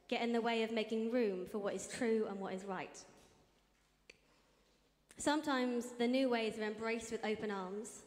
get 0.07 0.23
in 0.23 0.33
the 0.33 0.41
way 0.41 0.63
of 0.63 0.71
making 0.71 1.11
room 1.11 1.45
for 1.45 1.59
what 1.59 1.75
is 1.75 1.89
true 1.89 2.27
and 2.31 2.39
what 2.39 2.55
is 2.55 2.63
right. 2.63 2.97
Sometimes 5.19 5.87
the 5.99 6.07
new 6.07 6.31
ways 6.31 6.57
are 6.57 6.63
embraced 6.63 7.11
with 7.11 7.25
open 7.25 7.51
arms, 7.51 8.03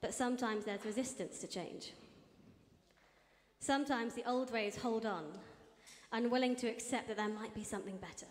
but 0.00 0.12
sometimes 0.12 0.64
there's 0.64 0.84
resistance 0.84 1.38
to 1.38 1.46
change. 1.46 1.92
Sometimes 3.60 4.14
the 4.14 4.28
old 4.28 4.52
ways 4.52 4.74
hold 4.74 5.06
on, 5.06 5.26
unwilling 6.12 6.56
to 6.56 6.68
accept 6.68 7.08
that 7.08 7.16
there 7.16 7.28
might 7.28 7.54
be 7.54 7.64
something 7.64 7.96
better. 7.96 8.26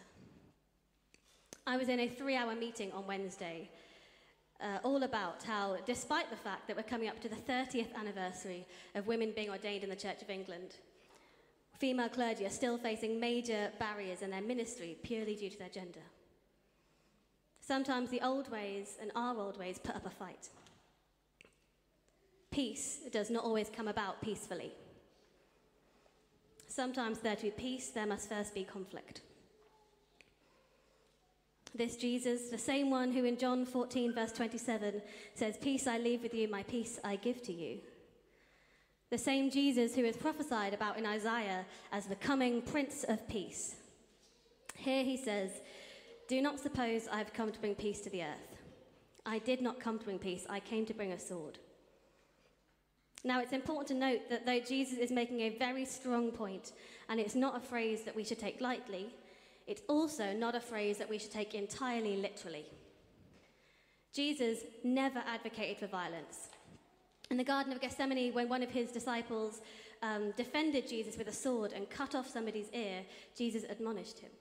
I 1.65 1.77
was 1.77 1.89
in 1.89 1.99
a 1.99 2.07
three 2.07 2.35
hour 2.35 2.55
meeting 2.55 2.91
on 2.91 3.05
Wednesday, 3.05 3.69
uh, 4.61 4.79
all 4.83 5.03
about 5.03 5.43
how, 5.43 5.77
despite 5.85 6.29
the 6.29 6.35
fact 6.35 6.67
that 6.67 6.75
we're 6.75 6.83
coming 6.83 7.07
up 7.07 7.21
to 7.21 7.29
the 7.29 7.35
30th 7.35 7.93
anniversary 7.95 8.65
of 8.95 9.07
women 9.07 9.31
being 9.35 9.49
ordained 9.49 9.83
in 9.83 9.89
the 9.89 9.95
Church 9.95 10.21
of 10.21 10.29
England, 10.29 10.75
female 11.77 12.09
clergy 12.09 12.45
are 12.45 12.49
still 12.49 12.77
facing 12.77 13.19
major 13.19 13.71
barriers 13.79 14.21
in 14.21 14.31
their 14.31 14.41
ministry 14.41 14.97
purely 15.03 15.35
due 15.35 15.49
to 15.49 15.59
their 15.59 15.69
gender. 15.69 16.01
Sometimes 17.61 18.09
the 18.09 18.21
old 18.21 18.49
ways 18.49 18.97
and 18.99 19.11
our 19.15 19.37
old 19.37 19.59
ways 19.59 19.77
put 19.77 19.95
up 19.95 20.05
a 20.05 20.09
fight. 20.09 20.49
Peace 22.51 23.01
does 23.11 23.29
not 23.29 23.43
always 23.43 23.69
come 23.69 23.87
about 23.87 24.21
peacefully. 24.21 24.71
Sometimes 26.69 27.19
there 27.19 27.35
to 27.35 27.43
be 27.43 27.51
peace, 27.51 27.89
there 27.89 28.05
must 28.05 28.29
first 28.29 28.53
be 28.53 28.63
conflict. 28.63 29.21
This 31.73 31.97
Jesus, 31.97 32.49
the 32.49 32.57
same 32.57 32.91
one 32.91 33.11
who 33.11 33.25
in 33.25 33.37
John 33.37 33.65
14, 33.65 34.13
verse 34.13 34.31
27 34.31 35.01
says, 35.33 35.57
Peace 35.57 35.87
I 35.87 35.97
leave 35.97 36.21
with 36.21 36.33
you, 36.33 36.47
my 36.47 36.63
peace 36.63 36.99
I 37.03 37.15
give 37.15 37.41
to 37.43 37.53
you. 37.53 37.79
The 39.09 39.17
same 39.17 39.49
Jesus 39.49 39.95
who 39.95 40.03
is 40.03 40.15
prophesied 40.15 40.75
about 40.75 40.97
in 40.99 41.05
Isaiah 41.05 41.65
as 41.91 42.05
the 42.05 42.15
coming 42.15 42.61
Prince 42.61 43.03
of 43.03 43.27
Peace. 43.27 43.75
Here 44.75 45.03
he 45.03 45.17
says, 45.17 45.49
Do 46.27 46.39
not 46.39 46.59
suppose 46.59 47.07
I 47.11 47.17
have 47.17 47.33
come 47.33 47.51
to 47.51 47.59
bring 47.59 47.75
peace 47.75 48.01
to 48.01 48.11
the 48.11 48.21
earth. 48.21 48.57
I 49.25 49.39
did 49.39 49.61
not 49.61 49.79
come 49.79 49.97
to 49.97 50.05
bring 50.05 50.19
peace, 50.19 50.45
I 50.47 50.59
came 50.59 50.85
to 50.85 50.93
bring 50.93 51.13
a 51.13 51.19
sword. 51.19 51.57
Now, 53.23 53.41
it's 53.41 53.51
important 53.51 53.87
to 53.89 53.93
note 53.95 54.29
that 54.29 54.45
though 54.45 54.59
Jesus 54.59 54.97
is 54.97 55.11
making 55.11 55.41
a 55.41 55.57
very 55.57 55.85
strong 55.85 56.31
point, 56.31 56.71
and 57.09 57.19
it's 57.19 57.35
not 57.35 57.57
a 57.57 57.59
phrase 57.59 58.03
that 58.03 58.15
we 58.15 58.23
should 58.23 58.39
take 58.39 58.61
lightly, 58.61 59.13
it's 59.67 59.81
also 59.87 60.33
not 60.33 60.55
a 60.55 60.59
phrase 60.59 60.97
that 60.97 61.09
we 61.09 61.19
should 61.19 61.31
take 61.31 61.53
entirely 61.53 62.17
literally. 62.17 62.65
Jesus 64.13 64.59
never 64.83 65.19
advocated 65.27 65.77
for 65.77 65.87
violence. 65.87 66.49
In 67.29 67.37
the 67.37 67.43
Garden 67.43 67.71
of 67.71 67.81
Gethsemane, 67.81 68.33
when 68.33 68.49
one 68.49 68.63
of 68.63 68.71
his 68.71 68.91
disciples 68.91 69.61
um, 70.01 70.31
defended 70.35 70.87
Jesus 70.87 71.17
with 71.17 71.27
a 71.27 71.33
sword 71.33 71.73
and 71.73 71.89
cut 71.89 72.15
off 72.15 72.27
somebody's 72.27 72.69
ear, 72.73 73.01
Jesus 73.37 73.63
admonished 73.69 74.19
him. 74.19 74.31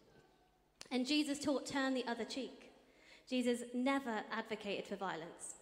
And 0.90 1.06
Jesus 1.06 1.38
taught, 1.38 1.66
turn 1.66 1.92
the 1.92 2.06
other 2.06 2.24
cheek. 2.24 2.72
Jesus 3.28 3.62
never 3.74 4.22
advocated 4.32 4.86
for 4.86 4.96
violence. 4.96 5.56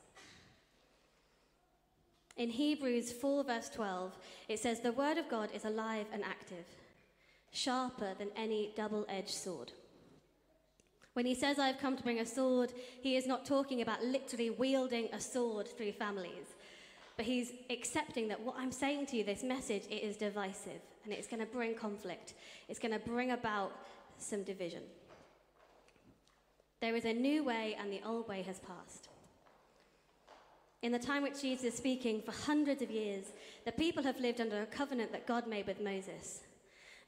In 2.37 2.50
Hebrews 2.50 3.12
4, 3.12 3.45
verse 3.45 3.71
12, 3.71 4.16
it 4.49 4.59
says, 4.59 4.81
The 4.81 4.93
word 4.93 5.16
of 5.16 5.28
God 5.28 5.50
is 5.55 5.64
alive 5.64 6.07
and 6.12 6.23
active 6.23 6.66
sharper 7.52 8.12
than 8.19 8.28
any 8.37 8.73
double 8.76 9.07
edged 9.09 9.31
sword. 9.31 9.73
When 11.14 11.25
he 11.25 11.35
says, 11.35 11.59
I've 11.59 11.78
come 11.78 11.97
to 11.97 12.02
bring 12.02 12.19
a 12.19 12.26
sword, 12.26 12.75
he 13.00 13.16
is 13.16 13.26
not 13.26 13.47
talking 13.47 13.81
about 13.81 14.05
literally 14.05 14.50
wielding 14.50 15.09
a 15.14 15.21
sword 15.21 15.66
through 15.66 15.93
families, 15.93 16.55
but 17.16 17.25
he's 17.25 17.52
accepting 17.71 18.28
that 18.28 18.43
what 18.43 18.57
I'm 18.59 18.71
saying 18.71 19.07
to 19.07 19.16
you, 19.16 19.25
this 19.25 19.43
message, 19.43 19.85
it 19.88 20.02
is 20.02 20.19
divisive 20.19 20.83
and 21.05 21.14
it's 21.14 21.26
going 21.26 21.40
to 21.40 21.47
bring 21.47 21.75
conflict. 21.75 22.35
It's 22.69 22.78
going 22.78 22.93
to 22.93 22.99
bring 22.99 23.31
about 23.31 23.73
some 24.19 24.43
division. 24.43 24.83
There 26.83 26.95
is 26.95 27.07
a 27.07 27.14
new 27.14 27.43
way 27.43 27.75
and 27.81 27.90
the 27.90 28.02
old 28.05 28.28
way 28.28 28.43
has 28.43 28.59
passed. 28.59 29.05
In 30.83 30.92
the 30.92 30.99
time 30.99 31.23
which 31.23 31.40
Jesus 31.40 31.64
is 31.64 31.75
speaking, 31.75 32.23
for 32.23 32.33
hundreds 32.33 32.83
of 32.83 32.90
years, 32.90 33.26
the 33.64 33.73
people 33.73 34.02
have 34.02 34.21
lived 34.21 34.40
under 34.40 34.62
a 34.62 34.66
covenant 34.66 35.11
that 35.12 35.26
God 35.26 35.47
made 35.47 35.66
with 35.66 35.80
Moses, 35.80 36.42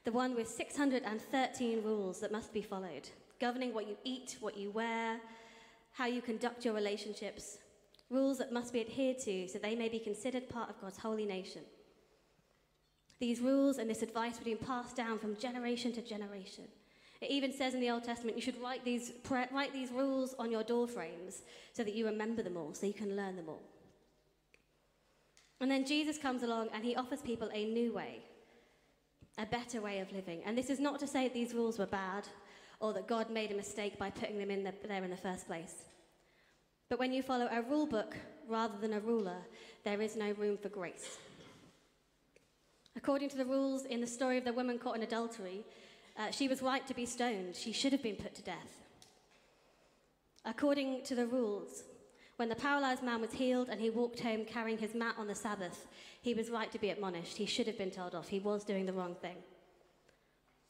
the 0.05 0.11
one 0.11 0.35
with 0.35 0.47
613 0.47 1.83
rules 1.83 2.19
that 2.19 2.31
must 2.31 2.53
be 2.53 2.61
followed, 2.61 3.09
governing 3.39 3.73
what 3.73 3.87
you 3.87 3.95
eat, 4.03 4.37
what 4.39 4.57
you 4.57 4.71
wear, 4.71 5.19
how 5.93 6.05
you 6.05 6.21
conduct 6.21 6.65
your 6.65 6.73
relationships, 6.73 7.59
rules 8.09 8.39
that 8.39 8.51
must 8.51 8.73
be 8.73 8.81
adhered 8.81 9.19
to 9.19 9.47
so 9.47 9.59
they 9.59 9.75
may 9.75 9.89
be 9.89 9.99
considered 9.99 10.49
part 10.49 10.69
of 10.69 10.81
God's 10.81 10.97
holy 10.97 11.25
nation. 11.25 11.61
These 13.19 13.41
rules 13.41 13.77
and 13.77 13.89
this 13.89 14.01
advice 14.01 14.39
were 14.39 14.45
being 14.45 14.57
passed 14.57 14.95
down 14.95 15.19
from 15.19 15.35
generation 15.35 15.91
to 15.93 16.01
generation. 16.01 16.65
It 17.21 17.31
even 17.31 17.51
says 17.51 17.73
in 17.73 17.81
the 17.81 17.89
Old 17.89 18.03
Testament 18.03 18.37
you 18.37 18.41
should 18.41 18.61
write 18.61 18.85
these, 18.85 19.11
write 19.29 19.73
these 19.73 19.91
rules 19.91 20.33
on 20.39 20.51
your 20.51 20.63
door 20.63 20.87
frames 20.87 21.41
so 21.73 21.83
that 21.83 21.93
you 21.93 22.05
remember 22.05 22.41
them 22.41 22.55
all, 22.55 22.73
so 22.73 22.85
you 22.85 22.93
can 22.93 23.15
learn 23.15 23.35
them 23.35 23.49
all. 23.49 23.61
And 25.61 25.69
then 25.69 25.85
Jesus 25.85 26.17
comes 26.17 26.43
along 26.43 26.69
and 26.73 26.85
he 26.85 26.95
offers 26.95 27.21
people 27.21 27.49
a 27.53 27.65
new 27.65 27.91
way, 27.91 28.19
a 29.37 29.45
better 29.45 29.81
way 29.81 29.99
of 29.99 30.11
living. 30.13 30.41
And 30.45 30.57
this 30.57 30.69
is 30.69 30.79
not 30.79 30.99
to 31.01 31.07
say 31.07 31.25
that 31.25 31.33
these 31.33 31.53
rules 31.53 31.77
were 31.77 31.85
bad 31.85 32.27
or 32.79 32.93
that 32.93 33.07
God 33.07 33.29
made 33.29 33.51
a 33.51 33.55
mistake 33.55 33.99
by 33.99 34.09
putting 34.09 34.37
them 34.37 34.51
in 34.51 34.63
the, 34.63 34.73
there 34.87 35.03
in 35.03 35.09
the 35.09 35.17
first 35.17 35.47
place. 35.47 35.73
But 36.87 36.99
when 36.99 37.11
you 37.11 37.21
follow 37.21 37.49
a 37.51 37.61
rule 37.61 37.85
book 37.85 38.15
rather 38.47 38.77
than 38.79 38.93
a 38.93 38.99
ruler, 39.01 39.37
there 39.83 40.01
is 40.01 40.15
no 40.15 40.31
room 40.31 40.57
for 40.57 40.69
grace. 40.69 41.17
According 42.95 43.29
to 43.29 43.37
the 43.37 43.45
rules 43.45 43.85
in 43.85 44.01
the 44.01 44.07
story 44.07 44.37
of 44.37 44.45
the 44.45 44.53
woman 44.53 44.79
caught 44.79 44.95
in 44.95 45.03
adultery, 45.03 45.65
uh, 46.19 46.31
she 46.31 46.49
was 46.49 46.61
right 46.61 46.85
to 46.85 46.93
be 46.93 47.05
stoned. 47.05 47.55
She 47.55 47.71
should 47.71 47.93
have 47.93 48.03
been 48.03 48.17
put 48.17 48.35
to 48.35 48.41
death. 48.41 48.83
According 50.45 51.03
to 51.05 51.15
the 51.15 51.25
rules, 51.25 51.83
when 52.35 52.49
the 52.49 52.55
paralyzed 52.55 53.03
man 53.03 53.21
was 53.21 53.31
healed 53.31 53.69
and 53.69 53.79
he 53.79 53.89
walked 53.89 54.19
home 54.19 54.45
carrying 54.45 54.77
his 54.77 54.93
mat 54.93 55.15
on 55.17 55.27
the 55.27 55.35
Sabbath, 55.35 55.87
he 56.21 56.33
was 56.33 56.49
right 56.49 56.71
to 56.71 56.79
be 56.79 56.89
admonished. 56.89 57.37
He 57.37 57.45
should 57.45 57.67
have 57.67 57.77
been 57.77 57.91
told 57.91 58.15
off. 58.15 58.27
He 58.27 58.39
was 58.39 58.65
doing 58.65 58.85
the 58.85 58.93
wrong 58.93 59.15
thing. 59.15 59.37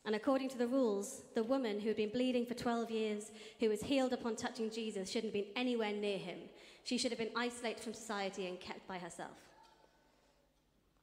And 0.06 0.16
according 0.16 0.50
to 0.50 0.58
the 0.58 0.68
rules, 0.68 1.24
the 1.36 1.44
woman 1.44 1.80
who 1.80 1.90
had 1.90 1.98
been 1.98 2.12
bleeding 2.12 2.46
for 2.46 2.54
12 2.54 2.90
years, 2.90 3.32
who 3.60 3.70
was 3.70 3.82
healed 3.82 4.14
upon 4.14 4.36
touching 4.36 4.72
Jesus, 4.72 5.10
shouldn't 5.10 5.36
have 5.36 5.46
been 5.46 5.54
anywhere 5.56 5.94
near 5.94 6.18
him. 6.18 6.40
She 6.84 6.98
should 6.98 7.12
have 7.12 7.20
been 7.20 7.36
isolated 7.36 7.84
from 7.84 7.94
society 7.94 8.48
and 8.48 8.60
kept 8.60 8.88
by 8.88 8.98
herself. 8.98 9.49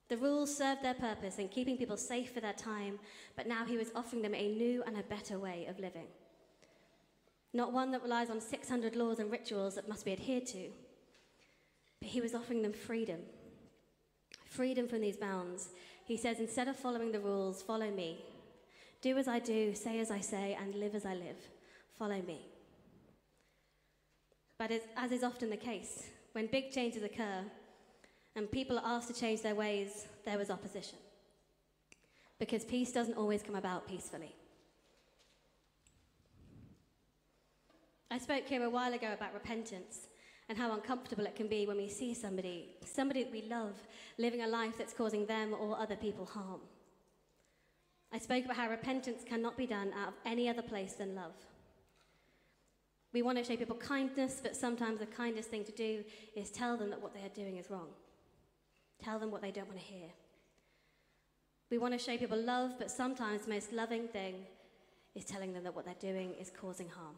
The 0.09 0.17
rules 0.17 0.57
served 0.57 0.83
their 0.83 0.95
purpose 0.95 1.39
in 1.39 1.49
keeping 1.49 1.77
people 1.77 1.97
safe 1.97 2.33
for 2.33 2.41
their 2.41 2.53
time, 2.53 2.99
but 3.37 3.49
now 3.49 3.65
he 3.65 3.77
was 3.77 3.91
offering 3.95 4.23
them 4.23 4.35
a 4.35 4.49
new 4.49 4.83
and 4.87 4.97
a 4.97 5.03
better 5.03 5.39
way 5.39 5.67
of 5.69 5.81
living. 5.81 6.07
Not 7.53 7.73
one 7.73 7.91
that 7.93 8.03
relies 8.03 8.31
on 8.31 8.41
600 8.41 8.95
laws 8.95 9.19
and 9.19 9.31
rituals 9.31 9.75
that 9.75 9.89
must 9.89 10.05
be 10.05 10.13
adhered 10.13 10.47
to, 10.47 10.69
but 12.01 12.11
he 12.11 12.21
was 12.21 12.35
offering 12.35 12.63
them 12.63 12.73
freedom. 12.73 13.21
Freedom 14.45 14.87
from 14.87 15.01
these 15.01 15.17
bounds. 15.17 15.71
He 16.05 16.17
says, 16.17 16.39
instead 16.39 16.69
of 16.69 16.77
following 16.77 17.11
the 17.11 17.21
rules, 17.21 17.63
follow 17.63 17.91
me. 17.91 18.25
Do 19.03 19.19
as 19.19 19.27
I 19.27 19.41
do, 19.41 19.75
say 19.75 19.99
as 19.99 20.11
I 20.11 20.21
say, 20.21 20.57
and 20.61 20.75
live 20.75 20.95
as 20.95 21.05
I 21.05 21.15
live. 21.15 21.37
Follow 21.99 22.23
me. 22.23 22.47
But 24.59 24.71
as 24.97 25.13
is 25.13 25.25
often 25.25 25.51
the 25.51 25.57
case, 25.57 26.05
when 26.33 26.47
big 26.47 26.71
changes 26.71 27.03
occur, 27.03 27.43
and 28.37 28.51
people 28.51 28.79
are 28.79 28.85
asked 28.85 29.09
to 29.09 29.15
change 29.15 29.41
their 29.41 29.55
ways, 29.55 30.07
there 30.27 30.39
was 30.39 30.51
opposition. 30.51 30.99
Because 32.39 32.65
peace 32.65 32.93
doesn't 32.93 33.17
always 33.17 33.43
come 33.43 33.57
about 33.57 33.89
peacefully. 33.89 34.35
I 38.11 38.19
spoke 38.19 38.47
here 38.47 38.63
a 38.63 38.71
while 38.71 38.93
ago 38.93 39.13
about 39.13 39.35
repentance 39.35 40.09
and 40.49 40.57
how 40.57 40.73
uncomfortable 40.73 41.25
it 41.25 41.35
can 41.35 41.49
be 41.49 41.67
when 41.67 41.79
we 41.79 41.89
see 41.89 42.15
somebody, 42.15 42.77
somebody 42.85 43.25
that 43.25 43.33
we 43.33 43.43
love, 43.43 43.75
living 44.19 44.43
a 44.43 44.47
life 44.47 44.75
that's 44.79 44.93
causing 44.93 45.27
them 45.27 45.55
or 45.59 45.79
other 45.79 45.97
people 45.97 46.27
harm. 46.27 46.61
I 48.13 48.19
spoke 48.19 48.45
about 48.45 48.57
how 48.57 48.69
repentance 48.69 49.25
cannot 49.27 49.57
be 49.57 49.67
done 49.67 49.93
out 49.99 50.09
of 50.09 50.15
any 50.25 50.49
other 50.49 50.63
place 50.63 50.93
than 50.93 51.17
love. 51.17 51.35
We 53.13 53.23
want 53.23 53.39
to 53.39 53.45
show 53.45 53.57
people 53.57 53.77
kindness, 53.77 54.41
but 54.43 54.55
sometimes 54.55 55.01
the 55.01 55.07
kindest 55.07 55.49
thing 55.49 55.65
to 55.65 55.73
do 55.73 56.05
is 56.37 56.51
tell 56.51 56.77
them 56.77 56.91
that 56.91 57.01
what 57.01 57.15
they 57.15 57.21
are 57.21 57.31
doing 57.31 57.57
is 57.57 57.71
wrong. 57.71 57.89
Tell 59.03 59.19
them 59.19 59.31
what 59.31 59.43
they 59.43 59.51
don't 59.51 59.69
want 59.69 59.79
to 59.79 59.85
hear. 59.85 60.09
We 61.71 61.79
want 61.79 61.93
to 61.95 61.99
show 61.99 62.17
people 62.17 62.39
love, 62.39 62.73
but 62.79 62.91
sometimes 62.91 63.43
the 63.43 63.55
most 63.55 63.73
loving 63.73 64.09
thing 64.09 64.35
is 65.15 65.25
telling 65.25 65.53
them 65.53 65.65
that 65.65 65.75
what 65.75 65.85
they're 65.85 65.95
doing 66.13 66.33
is 66.41 66.51
causing 66.51 66.89
harm. 66.89 67.17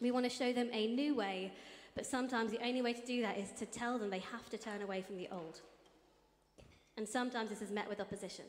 We 0.00 0.10
want 0.10 0.24
to 0.24 0.30
show 0.30 0.52
them 0.52 0.68
a 0.72 0.86
new 0.88 1.14
way, 1.14 1.52
but 1.94 2.06
sometimes 2.06 2.50
the 2.50 2.64
only 2.64 2.82
way 2.82 2.92
to 2.92 3.06
do 3.06 3.22
that 3.22 3.38
is 3.38 3.50
to 3.58 3.66
tell 3.66 3.98
them 3.98 4.10
they 4.10 4.18
have 4.20 4.48
to 4.50 4.58
turn 4.58 4.82
away 4.82 5.02
from 5.02 5.16
the 5.16 5.28
old. 5.30 5.60
And 6.96 7.08
sometimes 7.08 7.50
this 7.50 7.62
is 7.62 7.70
met 7.70 7.88
with 7.88 8.00
opposition. 8.00 8.44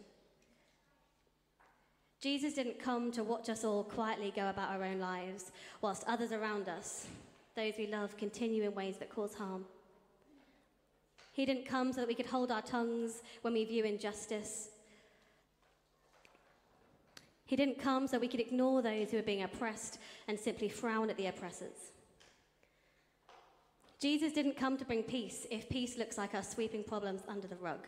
Jesus 2.21 2.53
didn't 2.53 2.79
come 2.79 3.11
to 3.13 3.23
watch 3.23 3.47
us 3.47 3.63
all 3.63 3.83
quietly 3.83 4.33
go 4.35 4.49
about 4.49 4.71
our 4.71 4.83
own 4.83 4.99
lives, 4.99 5.51
whilst 5.81 6.03
others 6.07 6.31
around 6.31 6.67
us, 6.67 7.07
those 7.55 7.73
we 7.77 7.87
love, 7.87 8.17
continue 8.17 8.63
in 8.63 8.75
ways 8.75 8.97
that 8.97 9.09
cause 9.09 9.33
harm. 9.33 9.65
He 11.31 11.45
didn't 11.45 11.65
come 11.65 11.93
so 11.93 12.01
that 12.01 12.07
we 12.07 12.15
could 12.15 12.25
hold 12.25 12.51
our 12.51 12.61
tongues 12.61 13.21
when 13.41 13.53
we 13.53 13.65
view 13.65 13.83
injustice. 13.83 14.69
He 17.45 17.55
didn't 17.55 17.79
come 17.79 18.07
so 18.07 18.19
we 18.19 18.27
could 18.27 18.39
ignore 18.39 18.81
those 18.81 19.09
who 19.09 19.17
are 19.17 19.23
being 19.23 19.43
oppressed 19.43 19.99
and 20.27 20.39
simply 20.39 20.69
frown 20.69 21.09
at 21.09 21.17
the 21.17 21.27
oppressors. 21.27 21.91
Jesus 23.99 24.31
didn't 24.31 24.55
come 24.55 24.77
to 24.77 24.85
bring 24.85 25.03
peace 25.03 25.45
if 25.51 25.67
peace 25.67 25.97
looks 25.97 26.17
like 26.17 26.33
us 26.33 26.51
sweeping 26.51 26.83
problems 26.83 27.21
under 27.27 27.47
the 27.47 27.55
rug, 27.57 27.87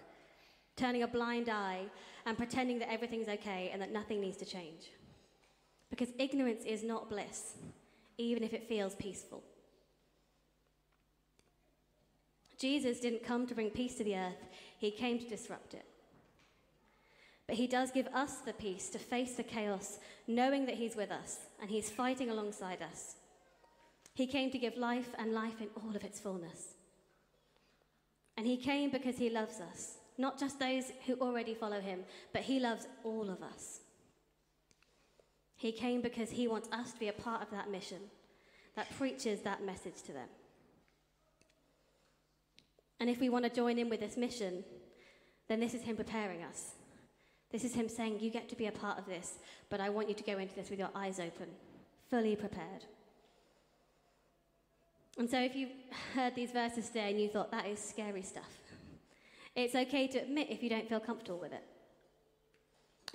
turning 0.75 1.03
a 1.03 1.07
blind 1.07 1.47
eye 1.47 1.83
and 2.25 2.37
pretending 2.37 2.79
that 2.79 2.91
everything's 2.91 3.29
okay 3.29 3.69
and 3.71 3.81
that 3.81 3.93
nothing 3.93 4.19
needs 4.19 4.37
to 4.37 4.45
change. 4.45 4.91
Because 5.89 6.09
ignorance 6.17 6.63
is 6.65 6.83
not 6.83 7.09
bliss, 7.09 7.53
even 8.17 8.43
if 8.43 8.53
it 8.53 8.67
feels 8.67 8.95
peaceful. 8.95 9.43
Jesus 12.61 12.99
didn't 12.99 13.25
come 13.25 13.47
to 13.47 13.55
bring 13.55 13.71
peace 13.71 13.95
to 13.95 14.03
the 14.03 14.15
earth, 14.15 14.45
he 14.77 14.91
came 14.91 15.17
to 15.17 15.27
disrupt 15.27 15.73
it. 15.73 15.85
But 17.47 17.55
he 17.55 17.65
does 17.65 17.89
give 17.89 18.07
us 18.13 18.35
the 18.35 18.53
peace 18.53 18.87
to 18.89 18.99
face 18.99 19.33
the 19.33 19.43
chaos, 19.43 19.97
knowing 20.27 20.67
that 20.67 20.75
he's 20.75 20.95
with 20.95 21.09
us 21.09 21.39
and 21.59 21.71
he's 21.71 21.89
fighting 21.89 22.29
alongside 22.29 22.83
us. 22.83 23.15
He 24.13 24.27
came 24.27 24.51
to 24.51 24.59
give 24.59 24.77
life 24.77 25.09
and 25.17 25.33
life 25.33 25.59
in 25.59 25.69
all 25.75 25.95
of 25.95 26.03
its 26.03 26.19
fullness. 26.19 26.75
And 28.37 28.45
he 28.45 28.57
came 28.57 28.91
because 28.91 29.17
he 29.17 29.31
loves 29.31 29.59
us, 29.59 29.95
not 30.19 30.39
just 30.39 30.59
those 30.59 30.91
who 31.07 31.15
already 31.15 31.55
follow 31.55 31.81
him, 31.81 32.01
but 32.31 32.43
he 32.43 32.59
loves 32.59 32.87
all 33.03 33.29
of 33.31 33.41
us. 33.41 33.79
He 35.55 35.71
came 35.71 36.01
because 36.01 36.29
he 36.29 36.47
wants 36.47 36.69
us 36.71 36.91
to 36.93 36.99
be 36.99 37.07
a 37.07 37.13
part 37.13 37.41
of 37.41 37.49
that 37.49 37.71
mission 37.71 38.01
that 38.75 38.95
preaches 38.97 39.41
that 39.41 39.65
message 39.65 40.03
to 40.03 40.13
them. 40.13 40.27
And 43.01 43.09
if 43.09 43.19
we 43.19 43.29
want 43.29 43.45
to 43.45 43.49
join 43.49 43.79
in 43.79 43.89
with 43.89 43.99
this 43.99 44.15
mission, 44.15 44.63
then 45.49 45.59
this 45.59 45.73
is 45.73 45.81
Him 45.81 45.95
preparing 45.95 46.43
us. 46.43 46.75
This 47.51 47.63
is 47.63 47.73
Him 47.73 47.89
saying, 47.89 48.19
You 48.19 48.29
get 48.29 48.47
to 48.49 48.55
be 48.55 48.67
a 48.67 48.71
part 48.71 48.99
of 48.99 49.07
this, 49.07 49.39
but 49.71 49.81
I 49.81 49.89
want 49.89 50.07
you 50.07 50.13
to 50.13 50.23
go 50.23 50.37
into 50.37 50.53
this 50.53 50.69
with 50.69 50.77
your 50.77 50.91
eyes 50.93 51.19
open, 51.19 51.47
fully 52.11 52.35
prepared. 52.35 52.85
And 55.17 55.27
so, 55.27 55.39
if 55.39 55.55
you 55.55 55.69
heard 56.13 56.35
these 56.35 56.51
verses 56.51 56.89
today 56.89 57.09
and 57.09 57.19
you 57.19 57.27
thought 57.27 57.49
that 57.49 57.65
is 57.65 57.79
scary 57.79 58.21
stuff, 58.21 58.51
it's 59.55 59.73
okay 59.73 60.07
to 60.09 60.19
admit 60.19 60.51
if 60.51 60.61
you 60.61 60.69
don't 60.69 60.87
feel 60.87 60.99
comfortable 60.99 61.39
with 61.39 61.53
it. 61.53 61.63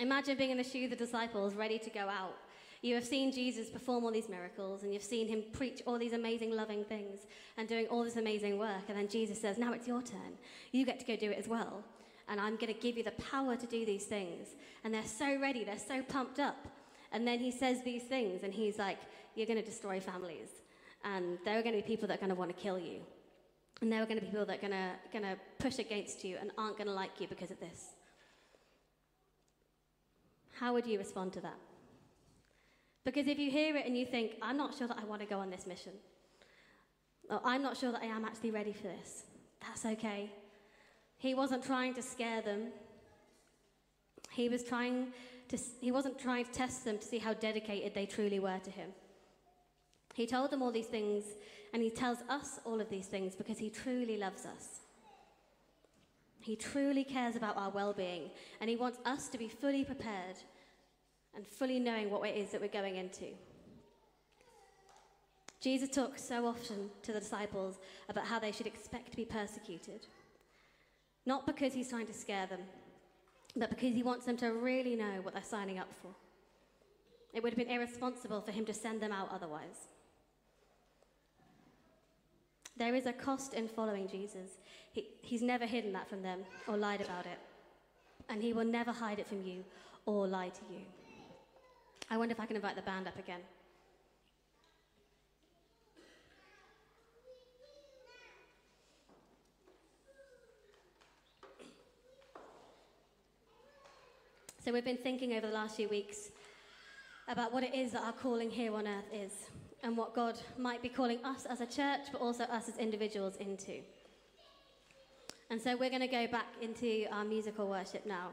Imagine 0.01 0.37
being 0.37 0.51
in 0.51 0.57
the 0.57 0.65
shoes 0.65 0.91
of 0.91 0.99
the 0.99 1.05
disciples, 1.05 1.55
ready 1.55 1.79
to 1.79 1.89
go 1.89 2.01
out 2.01 2.35
you 2.81 2.93
have 2.95 3.05
seen 3.05 3.31
Jesus 3.31 3.69
perform 3.69 4.03
all 4.03 4.11
these 4.11 4.29
miracles 4.29 4.83
and 4.83 4.93
you've 4.93 5.03
seen 5.03 5.27
him 5.27 5.43
preach 5.51 5.81
all 5.87 5.97
these 5.97 6.13
amazing, 6.13 6.51
loving 6.51 6.83
things 6.83 7.21
and 7.57 7.67
doing 7.67 7.87
all 7.87 8.03
this 8.03 8.17
amazing 8.17 8.59
work. 8.59 8.83
And 8.87 8.97
then 8.97 9.07
Jesus 9.07 9.41
says, 9.41 9.57
Now 9.57 9.73
it's 9.73 9.87
your 9.87 10.01
turn. 10.01 10.37
You 10.71 10.85
get 10.85 10.99
to 10.99 11.05
go 11.05 11.15
do 11.15 11.31
it 11.31 11.37
as 11.39 11.47
well. 11.47 11.83
And 12.29 12.39
I'm 12.39 12.55
going 12.55 12.73
to 12.73 12.79
give 12.79 12.97
you 12.97 13.03
the 13.03 13.11
power 13.11 13.55
to 13.55 13.65
do 13.65 13.85
these 13.85 14.05
things. 14.05 14.49
And 14.83 14.93
they're 14.93 15.05
so 15.05 15.39
ready, 15.39 15.63
they're 15.63 15.79
so 15.79 16.03
pumped 16.03 16.39
up. 16.39 16.67
And 17.11 17.25
then 17.25 17.39
he 17.39 17.51
says 17.51 17.83
these 17.83 18.03
things 18.03 18.43
and 18.43 18.53
he's 18.53 18.77
like, 18.77 18.99
You're 19.35 19.47
going 19.47 19.59
to 19.59 19.65
destroy 19.65 19.99
families. 19.99 20.49
And 21.03 21.39
there 21.45 21.57
are 21.57 21.63
going 21.63 21.75
to 21.75 21.81
be 21.81 21.87
people 21.87 22.07
that 22.09 22.15
are 22.15 22.21
going 22.21 22.29
to 22.29 22.35
want 22.35 22.55
to 22.55 22.61
kill 22.61 22.77
you. 22.77 22.99
And 23.81 23.91
there 23.91 24.01
are 24.01 24.05
going 24.05 24.19
to 24.19 24.25
be 24.25 24.31
people 24.31 24.45
that 24.45 24.63
are 24.63 24.95
going 25.11 25.23
to, 25.23 25.37
push 25.59 25.79
against 25.79 26.23
you 26.23 26.37
and 26.39 26.51
aren't 26.57 26.77
going 26.77 26.87
to 26.87 26.93
like 26.93 27.19
you 27.19 27.27
because 27.27 27.49
of 27.49 27.59
this. 27.59 27.87
How 30.59 30.73
would 30.73 30.85
you 30.85 30.97
respond 30.97 31.33
to 31.33 31.41
that? 31.41 31.57
Because 33.07 33.27
if 33.29 33.39
you 33.39 33.49
hear 33.49 33.77
it 33.77 33.85
and 33.85 33.97
you 33.97 34.05
think, 34.05 34.33
I'm 34.41 34.57
not 34.57 34.75
sure 34.75 34.85
that 34.85 34.97
I 35.01 35.05
want 35.05 35.21
to 35.21 35.25
go 35.25 35.39
on 35.39 35.49
this 35.49 35.65
mission, 35.65 35.93
or 37.29 37.39
I'm 37.45 37.63
not 37.63 37.77
sure 37.77 37.93
that 37.93 38.01
I 38.01 38.07
am 38.07 38.25
actually 38.25 38.51
ready 38.51 38.73
for 38.73 38.89
this, 38.89 39.23
that's 39.61 39.85
okay. 39.85 40.29
He 41.17 41.33
wasn't 41.33 41.63
trying 41.63 41.93
to 41.93 42.01
scare 42.01 42.41
them. 42.41 42.63
He 44.31 44.49
was 44.49 44.61
trying 44.61 45.13
to, 45.47 45.57
he 45.79 45.89
wasn't 45.89 46.19
trying 46.19 46.43
to 46.43 46.51
test 46.51 46.83
them 46.83 46.97
to 46.97 47.07
see 47.07 47.17
how 47.17 47.33
dedicated 47.33 47.93
they 47.93 48.05
truly 48.05 48.41
were 48.41 48.59
to 48.59 48.71
him. 48.71 48.89
He 50.13 50.27
told 50.27 50.51
them 50.51 50.61
all 50.61 50.73
these 50.73 50.87
things, 50.87 51.23
and 51.73 51.81
he 51.81 51.89
tells 51.89 52.17
us 52.27 52.59
all 52.65 52.81
of 52.81 52.89
these 52.89 53.05
things 53.05 53.37
because 53.37 53.57
he 53.57 53.69
truly 53.69 54.17
loves 54.17 54.45
us. 54.45 54.81
He 56.41 56.57
truly 56.57 57.05
cares 57.05 57.37
about 57.37 57.55
our 57.55 57.69
well 57.69 57.93
being, 57.93 58.31
and 58.59 58.69
he 58.69 58.75
wants 58.75 58.99
us 59.05 59.29
to 59.29 59.37
be 59.37 59.47
fully 59.47 59.85
prepared 59.85 60.35
and 61.37 61.47
fully 61.47 61.79
knowing 61.79 62.09
what 62.09 62.27
it 62.27 62.35
is 62.35 62.49
that 62.49 62.59
we're 62.59 62.67
going 62.67 62.95
into. 62.97 63.27
Jesus 65.61 65.89
talks 65.89 66.23
so 66.23 66.47
often 66.47 66.89
to 67.03 67.13
the 67.13 67.19
disciples 67.19 67.77
about 68.09 68.25
how 68.25 68.39
they 68.39 68.51
should 68.51 68.67
expect 68.67 69.11
to 69.11 69.17
be 69.17 69.25
persecuted. 69.25 70.07
Not 71.25 71.45
because 71.45 71.73
he's 71.73 71.89
trying 71.89 72.07
to 72.07 72.13
scare 72.13 72.47
them, 72.47 72.61
but 73.55 73.69
because 73.69 73.93
he 73.93 74.03
wants 74.03 74.25
them 74.25 74.37
to 74.37 74.47
really 74.47 74.95
know 74.95 75.19
what 75.21 75.33
they're 75.33 75.43
signing 75.43 75.77
up 75.77 75.89
for. 76.01 76.09
It 77.33 77.43
would 77.43 77.53
have 77.53 77.57
been 77.57 77.75
irresponsible 77.75 78.41
for 78.41 78.51
him 78.51 78.65
to 78.65 78.73
send 78.73 78.99
them 78.99 79.11
out 79.11 79.29
otherwise. 79.31 79.89
There 82.77 82.95
is 82.95 83.05
a 83.05 83.13
cost 83.13 83.53
in 83.53 83.67
following 83.67 84.07
Jesus. 84.07 84.57
He, 84.91 85.09
he's 85.21 85.41
never 85.41 85.65
hidden 85.65 85.93
that 85.93 86.09
from 86.09 86.23
them 86.23 86.39
or 86.67 86.77
lied 86.77 87.01
about 87.01 87.25
it. 87.25 87.39
And 88.29 88.41
he 88.41 88.53
will 88.53 88.65
never 88.65 88.91
hide 88.91 89.19
it 89.19 89.27
from 89.27 89.43
you 89.43 89.63
or 90.05 90.27
lie 90.27 90.49
to 90.49 90.61
you. 90.73 90.81
I 92.09 92.17
wonder 92.17 92.31
if 92.31 92.39
I 92.39 92.45
can 92.45 92.55
invite 92.55 92.75
the 92.75 92.81
band 92.81 93.07
up 93.07 93.19
again. 93.19 93.41
So, 104.63 104.73
we've 104.73 104.83
been 104.83 104.97
thinking 104.97 105.33
over 105.33 105.47
the 105.47 105.53
last 105.53 105.75
few 105.75 105.87
weeks 105.87 106.29
about 107.29 107.53
what 107.53 107.63
it 107.63 107.73
is 107.73 107.91
that 107.91 108.03
our 108.03 108.11
calling 108.11 108.49
here 108.49 108.73
on 108.73 108.87
earth 108.87 109.05
is 109.13 109.31
and 109.83 109.95
what 109.95 110.13
God 110.13 110.37
might 110.57 110.81
be 110.81 110.89
calling 110.89 111.23
us 111.23 111.45
as 111.45 111.61
a 111.61 111.65
church, 111.65 112.07
but 112.11 112.19
also 112.19 112.43
us 112.45 112.67
as 112.67 112.77
individuals 112.77 113.37
into. 113.37 113.79
And 115.49 115.61
so, 115.61 115.77
we're 115.77 115.89
going 115.89 116.01
to 116.01 116.07
go 116.07 116.27
back 116.27 116.47
into 116.61 117.05
our 117.11 117.23
musical 117.25 117.69
worship 117.69 118.05
now. 118.05 118.31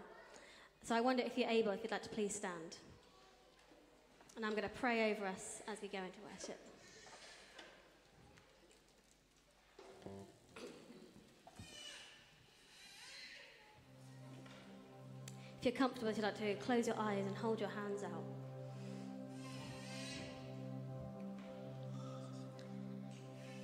So, 0.84 0.94
I 0.94 1.00
wonder 1.00 1.22
if 1.24 1.36
you're 1.36 1.50
able, 1.50 1.72
if 1.72 1.82
you'd 1.82 1.92
like 1.92 2.02
to 2.02 2.08
please 2.08 2.34
stand. 2.34 2.78
And 4.36 4.44
I'm 4.44 4.52
going 4.52 4.64
to 4.64 4.68
pray 4.68 5.12
over 5.12 5.26
us 5.26 5.62
as 5.68 5.80
we 5.80 5.88
go 5.88 5.98
into 5.98 6.18
worship. 6.32 6.58
If 15.58 15.64
you're 15.64 15.72
comfortable, 15.72 16.08
if 16.08 16.16
you'd 16.16 16.24
like 16.24 16.38
to 16.40 16.54
close 16.56 16.86
your 16.86 16.98
eyes 16.98 17.24
and 17.26 17.36
hold 17.36 17.58
your 17.58 17.70
hands 17.70 18.02
out. 18.02 18.24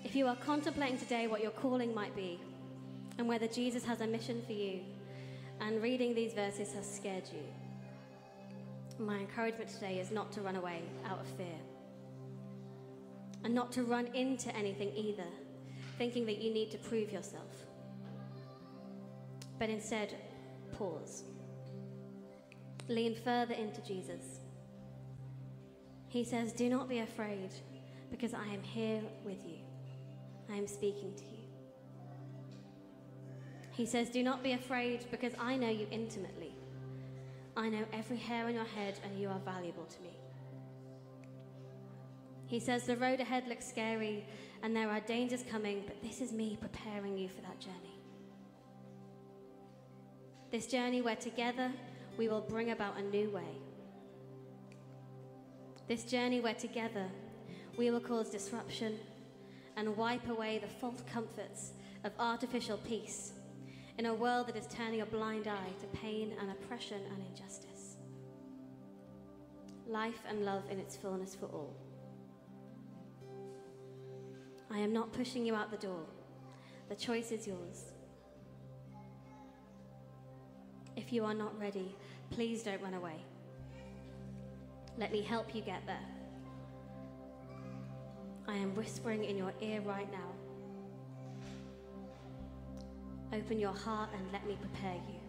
If 0.03 0.17
you 0.17 0.27
are 0.27 0.37
contemplating 0.37 0.99
today 0.99 1.27
what 1.27 1.43
your 1.43 1.51
calling 1.51 1.95
might 1.95 2.17
be 2.17 2.41
and 3.19 3.29
whether 3.29 3.47
Jesus 3.47 3.85
has 3.85 4.01
a 4.01 4.07
mission 4.07 4.43
for 4.47 4.53
you, 4.53 4.81
and 5.61 5.83
reading 5.83 6.15
these 6.15 6.33
verses 6.33 6.73
has 6.73 6.91
scared 6.91 7.25
you, 7.33 7.43
my 9.01 9.19
encouragement 9.19 9.71
today 9.71 9.99
is 9.99 10.11
not 10.11 10.33
to 10.33 10.41
run 10.41 10.57
away 10.57 10.83
out 11.07 11.21
of 11.21 11.27
fear. 11.37 11.59
And 13.45 13.55
not 13.55 13.73
to 13.73 13.85
run 13.85 14.07
into 14.09 14.55
anything 14.55 14.93
either, 14.95 15.29
thinking 15.99 16.27
that 16.27 16.39
you 16.39 16.53
need 16.53 16.71
to 16.73 16.79
prove 16.79 17.11
yourself. 17.11 17.55
But 19.59 19.71
instead, 19.71 20.15
pause 20.73 21.25
lean 22.91 23.15
further 23.15 23.55
into 23.55 23.81
Jesus. 23.83 24.41
He 26.09 26.25
says, 26.25 26.53
Do 26.53 26.69
not 26.69 26.89
be 26.89 26.99
afraid, 26.99 27.51
because 28.11 28.35
I 28.35 28.47
am 28.53 28.63
here 28.63 29.01
with 29.25 29.47
you. 29.47 29.59
I 30.53 30.57
am 30.57 30.67
speaking 30.67 31.15
to 31.15 31.23
you. 31.23 31.39
He 33.71 33.87
says, 33.87 34.11
Do 34.11 34.23
not 34.23 34.43
be 34.43 34.53
afraid, 34.53 35.07
because 35.11 35.33
I 35.39 35.57
know 35.57 35.71
you 35.71 35.87
intimately. 35.91 36.55
I 37.61 37.69
know 37.69 37.85
every 37.93 38.17
hair 38.17 38.47
on 38.47 38.55
your 38.55 38.65
head, 38.65 38.99
and 39.05 39.21
you 39.21 39.29
are 39.29 39.39
valuable 39.41 39.85
to 39.85 40.01
me. 40.01 40.17
He 42.47 42.59
says, 42.59 42.85
The 42.85 42.97
road 42.97 43.21
ahead 43.21 43.47
looks 43.49 43.69
scary, 43.69 44.25
and 44.63 44.75
there 44.75 44.89
are 44.89 45.01
dangers 45.01 45.45
coming, 45.51 45.83
but 45.87 46.03
this 46.03 46.23
is 46.23 46.33
me 46.33 46.57
preparing 46.59 47.19
you 47.19 47.29
for 47.29 47.43
that 47.43 47.61
journey. 47.61 48.01
This 50.51 50.69
journey 50.69 51.03
where 51.03 51.17
together 51.17 51.71
we 52.17 52.29
will 52.29 52.41
bring 52.41 52.71
about 52.71 52.97
a 52.97 53.03
new 53.03 53.29
way. 53.29 53.59
This 55.87 56.05
journey 56.05 56.41
where 56.41 56.55
together 56.55 57.09
we 57.77 57.91
will 57.91 58.01
cause 58.01 58.31
disruption 58.31 58.99
and 59.77 59.99
wipe 59.99 60.31
away 60.31 60.61
the 60.61 60.67
false 60.67 61.03
comforts 61.13 61.73
of 62.05 62.13
artificial 62.19 62.79
peace 62.79 63.33
in 63.99 64.07
a 64.07 64.15
world 64.15 64.47
that 64.49 64.57
is 64.57 64.67
turning 64.67 65.01
a 65.01 65.07
blind 65.07 65.47
eye 65.47 65.73
to 65.81 65.87
pain 65.99 66.33
and 66.41 66.51
oppression 66.51 67.01
and 67.13 67.25
injustice. 67.29 67.97
Life 69.87 70.23
and 70.29 70.45
love 70.45 70.63
in 70.71 70.79
its 70.79 70.97
fullness 70.97 71.35
for 71.35 71.47
all. 71.47 71.75
I 74.71 74.79
am 74.79 74.93
not 74.93 75.13
pushing 75.13 75.45
you 75.45 75.55
out 75.55 75.71
the 75.71 75.77
door. 75.77 76.05
The 76.89 76.95
choice 76.95 77.33
is 77.33 77.47
yours. 77.47 77.93
If 80.97 81.13
you 81.13 81.25
are 81.25 81.35
not 81.35 81.59
ready, 81.59 81.97
please 82.31 82.63
don't 82.63 82.81
run 82.83 82.95
away. 82.95 83.17
Let 84.97 85.13
me 85.13 85.23
help 85.23 85.55
you 85.55 85.63
get 85.63 85.85
there. 85.87 86.07
I 88.47 88.57
am 88.57 88.75
whispering 88.75 89.25
in 89.25 89.37
your 89.37 89.53
ear 89.61 89.81
right 89.81 90.11
now. 90.11 90.30
Open 93.33 93.61
your 93.61 93.73
heart 93.73 94.11
and 94.13 94.33
let 94.33 94.45
me 94.45 94.57
prepare 94.61 94.97
you. 95.09 95.20